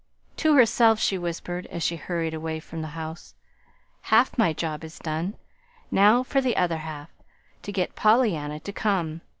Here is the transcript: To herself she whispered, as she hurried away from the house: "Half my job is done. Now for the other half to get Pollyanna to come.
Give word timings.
To 0.37 0.55
herself 0.55 0.99
she 0.99 1.19
whispered, 1.19 1.67
as 1.67 1.83
she 1.83 1.95
hurried 1.95 2.33
away 2.33 2.59
from 2.59 2.81
the 2.81 2.87
house: 2.97 3.35
"Half 4.09 4.35
my 4.35 4.51
job 4.51 4.83
is 4.83 4.97
done. 4.97 5.35
Now 5.91 6.23
for 6.23 6.41
the 6.41 6.57
other 6.57 6.77
half 6.77 7.11
to 7.61 7.71
get 7.71 7.93
Pollyanna 7.95 8.59
to 8.61 8.73
come. 8.73 9.21